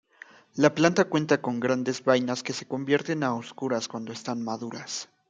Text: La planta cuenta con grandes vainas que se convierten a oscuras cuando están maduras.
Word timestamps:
La 0.55 0.71
planta 0.73 1.05
cuenta 1.05 1.43
con 1.43 1.59
grandes 1.59 2.03
vainas 2.03 2.41
que 2.41 2.53
se 2.53 2.65
convierten 2.67 3.23
a 3.23 3.35
oscuras 3.35 3.87
cuando 3.87 4.11
están 4.13 4.41
maduras. 4.43 5.09